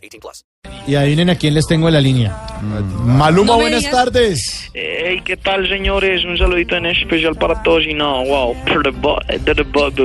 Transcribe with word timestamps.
18 0.00 0.20
plus. 0.20 0.44
Y 0.86 0.94
adivinen 0.94 1.30
a 1.30 1.34
quién 1.36 1.54
les 1.54 1.66
tengo 1.66 1.88
en 1.88 1.94
la 1.94 2.00
línea. 2.00 2.36
Maluma, 3.04 3.52
No 3.54 3.60
buenas 3.60 3.80
digas. 3.80 3.94
tardes. 3.94 4.70
Hey, 4.74 5.20
¿qué 5.24 5.36
tal, 5.36 5.68
señores? 5.68 6.24
Un 6.24 6.36
saludito 6.38 6.76
en 6.76 6.86
especial 6.86 7.34
para 7.36 7.62
todos 7.62 7.84
y 7.86 7.94
no, 7.94 8.24
wow, 8.24 8.56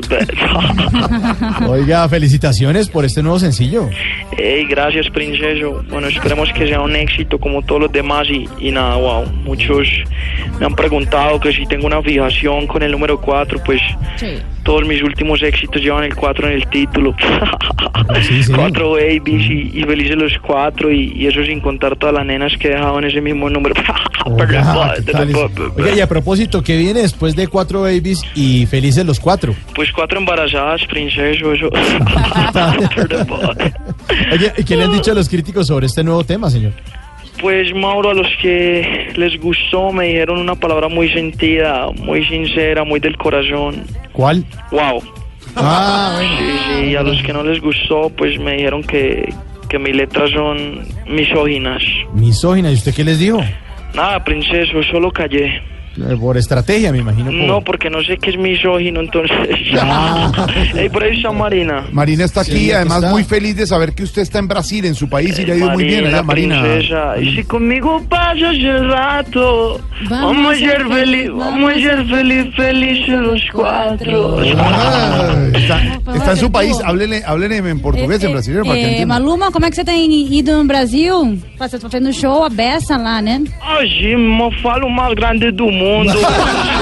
best. 0.09 0.31
Oiga, 1.67 2.07
felicitaciones 2.09 2.89
por 2.89 3.05
este 3.05 3.21
nuevo 3.23 3.39
sencillo. 3.39 3.89
Hey, 4.37 4.65
gracias, 4.69 5.09
princeso. 5.09 5.83
Bueno, 5.89 6.07
esperemos 6.07 6.51
que 6.53 6.67
sea 6.67 6.81
un 6.81 6.95
éxito 6.95 7.39
como 7.39 7.61
todos 7.63 7.81
los 7.83 7.91
demás 7.91 8.27
y, 8.29 8.47
y 8.59 8.71
nada, 8.71 8.95
wow. 8.97 9.25
Muchos 9.43 9.87
me 10.59 10.65
han 10.65 10.75
preguntado 10.75 11.39
que 11.39 11.51
si 11.53 11.65
tengo 11.65 11.87
una 11.87 12.01
fijación 12.01 12.67
con 12.67 12.83
el 12.83 12.91
número 12.91 13.19
4, 13.19 13.59
pues 13.65 13.81
Sí. 14.17 14.37
Todos 14.65 14.85
mis 14.85 15.01
últimos 15.03 15.41
éxitos 15.43 15.81
llevan 15.81 16.03
el 16.03 16.15
4 16.15 16.47
en 16.47 16.53
el 16.53 16.67
título. 16.67 17.15
Sí, 18.23 18.43
sí. 18.43 18.51
Cuatro 18.51 18.93
babies 18.93 19.49
y, 19.49 19.79
y 19.79 19.83
felices 19.83 20.17
los 20.17 20.33
cuatro 20.39 20.91
y, 20.91 21.13
y 21.15 21.27
eso 21.27 21.41
sin 21.43 21.61
contar 21.61 21.95
todas 21.95 22.15
las 22.15 22.25
nenas 22.25 22.51
que 22.59 22.67
he 22.67 22.71
dejado 22.71 22.97
en 22.99 23.05
ese 23.05 23.21
mismo 23.21 23.49
número. 23.49 23.75
Oiga, 24.25 24.95
y 25.95 26.01
a 26.01 26.07
propósito, 26.07 26.61
¿qué 26.63 26.77
viene 26.77 27.01
después 27.01 27.35
de 27.35 27.47
cuatro 27.47 27.81
babies 27.81 28.21
y 28.33 28.65
felices 28.65 29.05
los 29.05 29.19
cuatro? 29.19 29.53
Pues 29.75 29.91
cuatro 29.91 30.17
embarazadas, 30.17 30.81
princeso, 30.87 31.53
eso. 31.53 31.69
Oye, 34.33 34.51
¿y 34.57 34.63
qué 34.63 34.75
le 34.75 34.85
han 34.85 34.91
dicho 34.91 35.11
a 35.11 35.15
los 35.15 35.29
críticos 35.29 35.67
sobre 35.67 35.85
este 35.85 36.03
nuevo 36.03 36.23
tema, 36.23 36.49
señor? 36.49 36.73
Pues 37.41 37.73
Mauro, 37.75 38.11
a 38.11 38.13
los 38.13 38.27
que 38.41 39.11
les 39.15 39.39
gustó 39.39 39.91
me 39.91 40.07
dijeron 40.07 40.39
una 40.39 40.55
palabra 40.55 40.87
muy 40.87 41.09
sentida, 41.09 41.89
muy 41.91 42.25
sincera, 42.25 42.83
muy 42.83 42.99
del 42.99 43.17
corazón. 43.17 43.83
¿Cuál? 44.13 44.45
Wow. 44.71 45.03
Ah, 45.55 46.13
bueno. 46.15 46.37
Sí, 46.37 46.59
sí, 46.67 46.85
y 46.91 46.95
a 46.95 47.03
los 47.03 47.21
que 47.23 47.33
no 47.33 47.43
les 47.43 47.61
gustó, 47.61 48.09
pues 48.09 48.39
me 48.39 48.53
dijeron 48.53 48.83
que, 48.83 49.33
que 49.69 49.79
mis 49.79 49.95
letras 49.95 50.31
son 50.31 50.85
misóginas. 51.07 51.81
Misógina, 52.13 52.71
¿y 52.71 52.73
usted 52.73 52.93
qué 52.93 53.03
les 53.03 53.19
dijo? 53.19 53.39
Nada, 53.93 54.23
princeso, 54.23 54.83
solo 54.83 55.11
callé. 55.11 55.61
Eh, 55.97 56.15
Por 56.19 56.37
estrategia, 56.37 56.91
me 56.91 56.97
imagino. 56.99 57.25
por- 57.25 57.33
No, 57.35 57.61
porque 57.61 57.89
no 57.89 58.03
sé 58.03 58.17
qué 58.17 58.31
es 58.31 58.37
misógino, 58.37 58.99
entonces... 59.01 59.37
Ah. 59.79 60.31
Ey, 60.75 60.89
por 60.89 61.03
ahí 61.03 61.15
está 61.17 61.31
Marina. 61.31 61.85
Marina 61.91 62.23
está 62.25 62.41
aquí, 62.41 62.51
Sí, 62.51 62.71
además 62.71 62.97
está. 62.99 63.09
muy 63.11 63.23
feliz 63.23 63.55
de 63.55 63.65
saber 63.67 63.93
que 63.93 64.03
usted 64.03 64.21
está 64.21 64.39
en 64.39 64.47
Brasil, 64.47 64.85
en 64.85 64.95
su 64.95 65.09
país, 65.09 65.37
y 65.39 65.45
le 65.45 65.53
ha 65.53 65.55
ido 65.57 65.69
muy 65.71 65.83
bien 65.83 66.01
Marina, 66.03 66.17
allá, 66.17 66.23
Marina. 66.23 66.61
princesa. 66.61 67.19
Y 67.19 67.35
si 67.35 67.43
conmigo 67.43 68.03
pasas 68.09 68.55
el 68.55 68.89
rato, 68.89 69.81
Vamos 70.09 70.35
vamos, 70.35 70.53
a 70.53 70.57
ser 70.57 70.87
feliz, 70.87 71.29
vamos 71.31 71.71
a 71.71 71.75
ser 71.75 72.05
feliz, 72.07 72.55
felices 72.55 73.09
los 73.19 73.41
cuatro. 73.53 74.37
Ah, 74.57 75.35
está, 75.53 75.81
está 76.15 76.24
su 76.35 76.45
hacer 76.45 76.51
país, 76.51 76.77
háblele, 76.83 77.23
háblele 77.25 77.57
en 77.57 77.79
portugués, 77.79 78.23
en 78.23 78.31
brasileño, 78.31 78.63
para 78.63 78.75
que 78.75 79.01
é. 79.01 79.05
Maluma, 79.05 79.51
como 79.51 79.65
é 79.65 79.69
que 79.69 79.75
você 79.75 79.83
tem 79.83 80.11
ido 80.33 80.57
no 80.57 80.65
Brasil? 80.65 81.37
Você 81.57 81.79
tá 81.79 81.89
fazendo 81.89 82.13
show 82.13 82.43
a 82.43 82.49
beça 82.49 82.97
lá, 82.97 83.21
né? 83.21 83.41
Hoje, 83.77 84.11
eu 84.11 84.51
falo 84.61 84.89
mais 84.89 85.13
grande 85.15 85.51
do 85.51 85.65
mundo. 85.65 86.13